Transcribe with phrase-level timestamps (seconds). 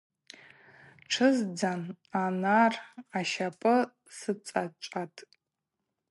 [1.07, 1.81] Тшыздзан
[2.23, 2.73] анар
[3.19, 3.75] ащапӏы
[4.17, 5.19] сыцӏачӏватӏ.